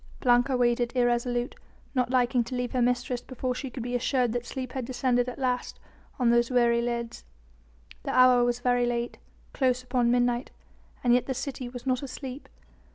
[0.19, 1.53] Blanca waited irresolute,
[1.93, 5.29] not liking to leave her mistress before she could be assured that sleep had descended
[5.29, 5.79] at last
[6.17, 7.23] on those weary lids.
[8.01, 9.19] The hour was very late,
[9.53, 10.49] close upon midnight,
[11.03, 12.49] and yet the city was not asleep.